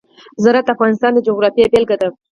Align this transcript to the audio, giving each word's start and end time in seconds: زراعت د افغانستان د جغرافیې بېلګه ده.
زراعت 0.43 0.65
د 0.67 0.73
افغانستان 0.75 1.11
د 1.13 1.19
جغرافیې 1.27 1.71
بېلګه 1.71 1.95
ده. 2.01 2.07